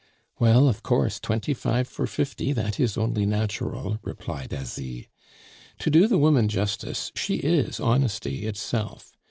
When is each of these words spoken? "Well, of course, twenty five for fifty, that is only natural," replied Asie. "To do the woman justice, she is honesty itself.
"Well, 0.39 0.67
of 0.67 0.81
course, 0.81 1.19
twenty 1.19 1.53
five 1.53 1.87
for 1.87 2.07
fifty, 2.07 2.53
that 2.53 2.79
is 2.79 2.97
only 2.97 3.23
natural," 3.27 3.99
replied 4.01 4.51
Asie. 4.51 5.09
"To 5.77 5.91
do 5.91 6.07
the 6.07 6.17
woman 6.17 6.47
justice, 6.49 7.11
she 7.13 7.35
is 7.35 7.79
honesty 7.79 8.47
itself. 8.47 9.13